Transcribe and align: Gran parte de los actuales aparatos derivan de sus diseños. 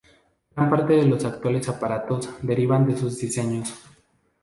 Gran 0.55 0.67
parte 0.71 0.93
de 0.93 1.05
los 1.05 1.23
actuales 1.25 1.69
aparatos 1.69 2.27
derivan 2.41 2.87
de 2.87 2.97
sus 2.97 3.19
diseños. 3.19 3.71